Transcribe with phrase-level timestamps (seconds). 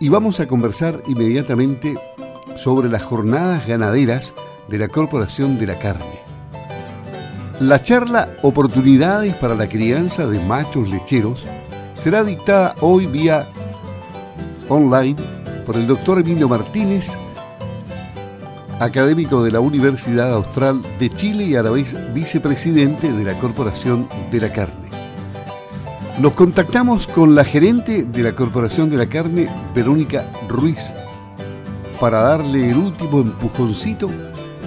[0.00, 1.98] y vamos a conversar inmediatamente
[2.56, 4.34] sobre las jornadas ganaderas
[4.68, 6.20] de la Corporación de la Carne.
[7.60, 11.46] La charla Oportunidades para la crianza de machos lecheros
[11.94, 13.48] será dictada hoy vía
[14.68, 15.16] online
[15.66, 17.18] por el doctor Emilio Martínez,
[18.78, 24.08] académico de la Universidad Austral de Chile y a la vez vicepresidente de la Corporación
[24.30, 24.87] de la Carne.
[26.20, 30.92] Nos contactamos con la gerente de la Corporación de la Carne, Verónica Ruiz,
[32.00, 34.10] para darle el último empujoncito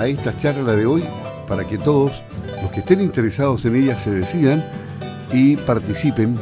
[0.00, 1.04] a esta charla de hoy,
[1.46, 2.24] para que todos
[2.62, 4.64] los que estén interesados en ella se decidan
[5.34, 6.38] y participen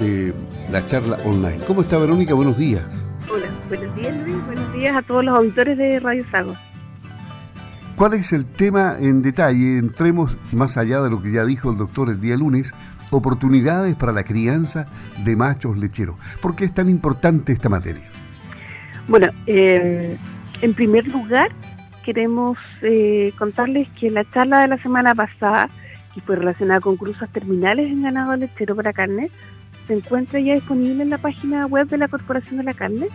[0.00, 0.34] de
[0.68, 1.60] la charla online.
[1.68, 2.34] ¿Cómo está Verónica?
[2.34, 3.04] Buenos días.
[3.32, 6.56] Hola, buenos días Luis, buenos días a todos los auditores de Radio Sago.
[7.94, 9.78] ¿Cuál es el tema en detalle?
[9.78, 12.72] Entremos más allá de lo que ya dijo el doctor el día lunes
[13.10, 14.86] oportunidades para la crianza
[15.24, 16.16] de machos lecheros.
[16.40, 18.04] ¿Por qué es tan importante esta materia?
[19.08, 20.16] Bueno, eh,
[20.62, 21.50] en primer lugar,
[22.04, 25.68] queremos eh, contarles que la charla de la semana pasada,
[26.14, 29.30] que fue relacionada con cruzas terminales en ganado lechero para carne,
[29.86, 33.08] se encuentra ya disponible en la página web de la Corporación de la Carne,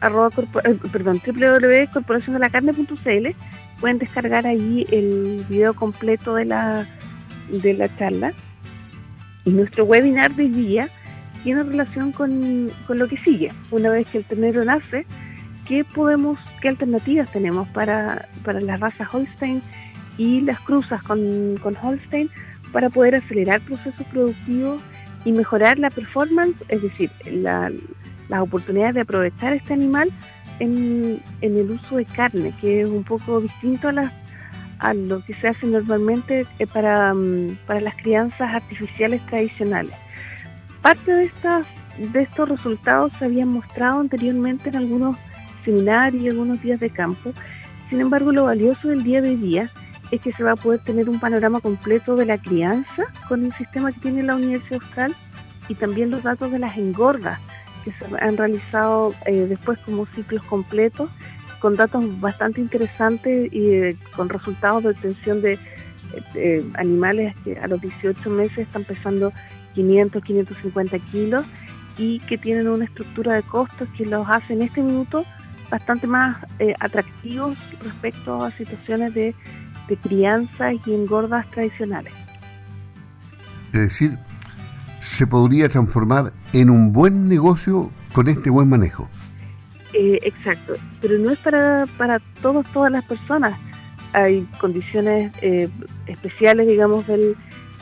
[0.00, 0.60] www.
[0.64, 3.36] Eh, perdón, www.corporaciondelacarne.cl
[3.80, 6.86] pueden descargar ahí el video completo de la,
[7.50, 8.32] de la charla.
[9.44, 10.88] Y nuestro webinar de día
[11.42, 13.52] tiene relación con, lo que sigue.
[13.70, 15.06] Una vez que el ternero nace,
[15.66, 19.62] ¿qué podemos, qué alternativas tenemos para, para las razas Holstein
[20.18, 22.30] y las cruzas con, con Holstein
[22.72, 24.80] para poder acelerar procesos productivos
[25.24, 27.10] y mejorar la performance, es decir,
[28.30, 30.10] las oportunidades de aprovechar este animal
[30.60, 34.12] en, el uso de carne, que es un poco distinto a,
[34.78, 39.94] a lo que se hace normalmente eh, para, mm, para las crianzas artificiales tradicionales.
[40.80, 41.66] Parte de, estas,
[41.98, 45.16] de estos resultados se habían mostrado anteriormente en algunos
[45.64, 47.32] seminarios y algunos días de campo.
[47.90, 49.68] Sin embargo, lo valioso del día de día
[50.10, 53.52] es que se va a poder tener un panorama completo de la crianza con el
[53.54, 55.14] sistema que tiene la Universidad Austral
[55.68, 57.38] y también los datos de las engordas
[57.84, 61.10] que se han realizado eh, después como ciclos completos,
[61.58, 65.58] con datos bastante interesantes y eh, con resultados de obtención de
[66.74, 69.32] animales que a los 18 meses están pesando
[69.74, 71.46] 500, 550 kilos
[71.96, 75.24] y que tienen una estructura de costos que los hace en este minuto
[75.70, 79.34] bastante más eh, atractivos respecto a situaciones de,
[79.88, 82.12] de crianza y engordas tradicionales.
[83.72, 84.18] Es decir,
[85.00, 89.08] se podría transformar en un buen negocio con este buen manejo.
[89.92, 93.58] Eh, exacto, pero no es para, para todos, todas las personas.
[94.12, 95.68] Hay condiciones eh,
[96.06, 97.36] especiales, digamos, del,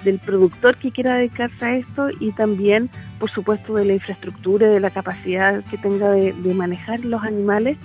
[0.04, 4.80] del productor que quiera dedicarse a esto y también, por supuesto, de la infraestructura, de
[4.80, 7.76] la capacidad que tenga de, manejar los animales,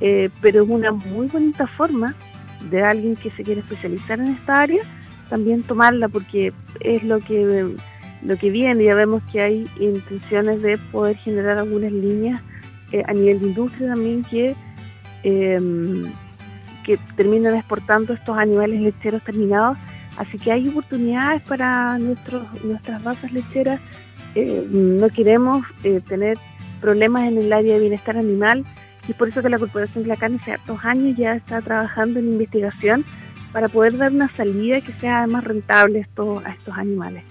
[0.00, 2.14] eh, pero es una muy bonita forma
[2.70, 4.82] de alguien que se quiere especializar en esta área,
[5.30, 7.74] también tomarla porque es lo que
[8.22, 12.42] lo que viene, ya vemos que hay intenciones de poder generar algunas líneas
[12.92, 14.54] eh, a nivel de industria también que,
[15.22, 16.04] em,
[16.84, 19.78] que terminan exportando estos animales lecheros terminados.
[20.16, 23.80] Así que hay oportunidades para nuestros, nuestras razas lecheras.
[24.34, 26.38] Eh, no queremos eh, tener
[26.80, 28.64] problemas en el área de bienestar animal
[29.08, 31.60] y es por eso que la Corporación de la Carne hace dos años ya está
[31.60, 33.04] trabajando en investigación
[33.52, 36.06] para poder dar una salida que sea más rentable
[36.44, 37.24] a estos animales.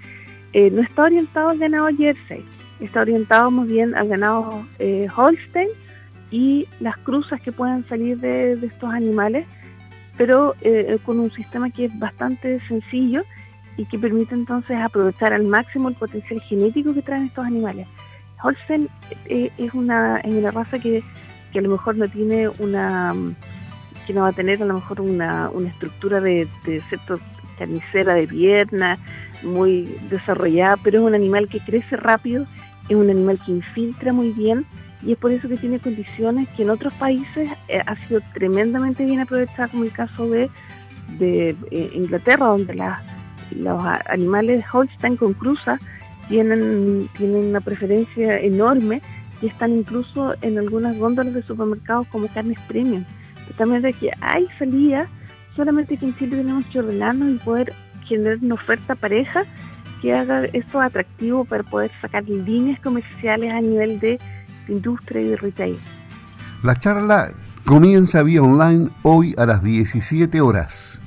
[0.56, 2.46] Eh, no está orientado al ganado Jersey,
[2.80, 5.68] está orientado más bien al ganado eh, Holstein
[6.32, 9.46] y las cruzas que puedan salir de, estos animales,
[10.16, 13.26] pero eh, con un sistema que es bastante sencillo
[13.76, 17.90] y que permite entonces aprovechar al máximo el potencial genético que traen estos animales.
[18.42, 18.88] Holstein
[19.26, 21.04] es, una, es una raza que,
[21.54, 23.14] a lo mejor no tiene una
[24.08, 26.82] que no va a tener a lo mejor una, estructura de, de
[27.58, 28.98] carnicera de pierna,
[29.44, 32.46] muy desarrollada, pero es un animal que crece rápido,
[32.90, 34.66] es un animal que infiltra muy bien
[35.04, 39.06] y es por eso que tiene condiciones que en otros países eh, ha sido tremendamente
[39.06, 40.50] bien aprovechada, como el caso de,
[41.20, 42.76] de eh, Inglaterra, donde
[43.52, 45.80] los animales Holstein con cruza
[46.28, 49.02] tienen, tienen una preferencia enorme
[49.42, 53.04] y están incluso en algunas góndolas de supermercados como carnes premium.
[53.58, 55.08] También de que hay salida,
[55.56, 57.74] solamente que en Chile tenemos que ordenarnos y poder
[58.06, 59.46] generar una oferta pareja
[60.02, 64.20] que haga esto atractivo para poder sacar líneas comerciales a nivel de
[64.68, 65.80] industria y de retail.
[66.64, 67.32] La charla
[67.66, 71.02] comienza vía online hoy a las 17 horas.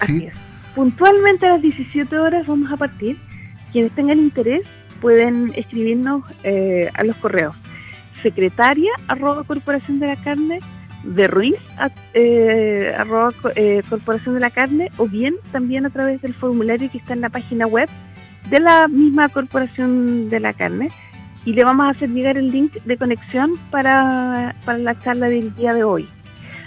[0.00, 0.16] ¿Sí?
[0.16, 0.34] Así es.
[0.74, 3.18] Puntualmente a las 17 horas vamos a partir.
[3.72, 4.62] Quienes tengan interés
[5.00, 7.54] pueden escribirnos eh, a los correos
[8.22, 10.60] secretaria arroba corporación de la carne
[11.04, 11.56] de Ruiz
[12.14, 16.98] eh, arroba eh, corporación de la carne o bien también a través del formulario que
[16.98, 17.88] está en la página web
[18.50, 20.90] de la misma corporación de la carne
[21.44, 25.54] y le vamos a hacer llegar el link de conexión para, para la charla del
[25.56, 26.08] día de hoy.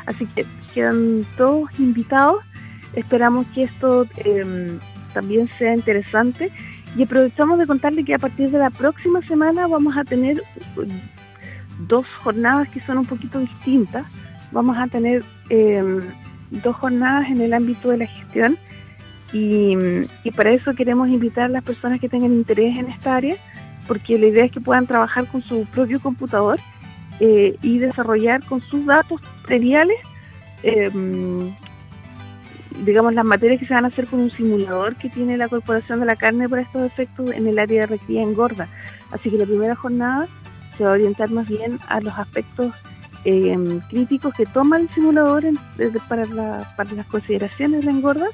[0.05, 2.43] Así que quedan todos invitados.
[2.93, 4.79] Esperamos que esto em,
[5.13, 6.51] también sea interesante
[6.95, 10.41] y aprovechamos de contarle que a partir de la próxima semana vamos a tener
[11.87, 14.05] dos jornadas que son un poquito distintas.
[14.55, 15.99] Vamos a tener em,
[16.49, 18.57] dos jornadas en el ámbito de la gestión
[19.33, 19.75] y,
[20.33, 23.35] para eso queremos invitar a las personas que tengan interés en esta área,
[23.85, 26.57] porque la idea es que puedan trabajar con su propio computador
[27.19, 29.97] eh, y desarrollar con sus datos previales,
[30.63, 31.53] em,
[32.85, 35.99] digamos, las materias que se van a hacer con un simulador que tiene la Corporación
[35.99, 38.69] de la Carne para estos efectos en el área de recría engorda.
[39.11, 40.29] Así que la primera jornada
[40.77, 42.73] se va a orientar más bien a los aspectos
[43.25, 45.43] em, críticos que toma el simulador
[46.07, 46.25] para,
[46.75, 48.27] para las consideraciones de engorda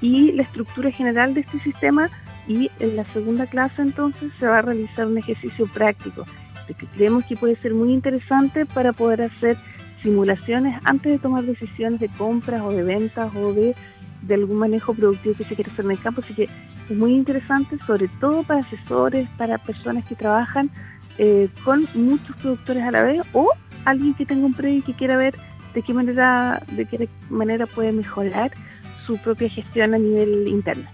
[0.00, 2.10] y la estructura general de este sistema
[2.46, 6.26] y en la segunda clase entonces se va a realizar un ejercicio práctico
[6.74, 9.56] que creemos que puede ser muy interesante para poder hacer
[10.02, 13.74] simulaciones antes de tomar decisiones de compras o de ventas o de,
[14.22, 16.22] de algún manejo productivo que se quiere hacer en el campo.
[16.22, 20.70] Así que es muy interesante, sobre todo para asesores, para personas que trabajan
[21.18, 23.52] eh, con muchos productores a la vez o
[23.84, 25.38] alguien que tenga un predio y que quiera ver
[25.74, 28.52] de qué manera, de qué manera puede mejorar
[29.06, 30.88] su propia gestión a nivel interno.